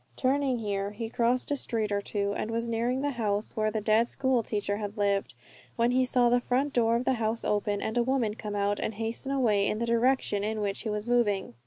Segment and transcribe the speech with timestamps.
[0.15, 3.79] Turning here he crossed a street or two, and was nearing the house where the
[3.79, 5.35] dead school teacher had lived,
[5.75, 8.79] when he saw the front door of the house open, and a woman come out
[8.79, 11.53] and hasten away in the direction in which he was moving.